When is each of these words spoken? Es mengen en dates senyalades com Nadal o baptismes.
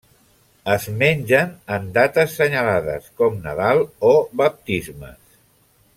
Es 0.75 0.87
mengen 1.01 1.51
en 1.75 1.85
dates 1.97 2.33
senyalades 2.41 3.13
com 3.21 3.39
Nadal 3.45 3.85
o 4.13 4.15
baptismes. 4.43 5.41